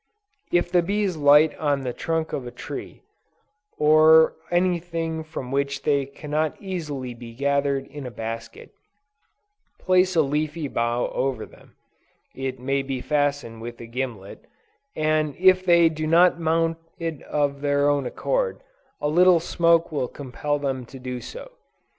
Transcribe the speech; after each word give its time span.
If 0.51 0.71
the 0.71 0.81
bees 0.81 1.15
light 1.15 1.55
on 1.59 1.81
the 1.81 1.93
trunk 1.93 2.33
of 2.33 2.47
a 2.47 2.51
tree, 2.51 3.03
or 3.77 4.33
any 4.49 4.79
thing 4.79 5.23
from 5.23 5.51
which 5.51 5.83
they 5.83 6.07
cannot 6.07 6.59
easily 6.59 7.13
be 7.13 7.35
gathered 7.35 7.85
in 7.85 8.07
a 8.07 8.09
basket, 8.09 8.71
place 9.77 10.15
a 10.15 10.23
leafy 10.23 10.67
bough 10.67 11.11
over 11.13 11.45
them, 11.45 11.75
(it 12.33 12.59
may 12.59 12.81
be 12.81 12.99
fastened 12.99 13.61
with 13.61 13.79
a 13.79 13.85
gimlet,) 13.85 14.43
and 14.95 15.35
if 15.35 15.63
they 15.63 15.87
do 15.87 16.07
not 16.07 16.39
mount 16.39 16.79
it 16.97 17.21
of 17.21 17.61
their 17.61 17.87
own 17.87 18.07
accord, 18.07 18.63
a 18.99 19.07
little 19.07 19.39
smoke 19.39 19.91
will 19.91 20.07
compel 20.07 20.57
them 20.57 20.83
to 20.87 20.97
do 20.97 21.21
so. 21.21 21.51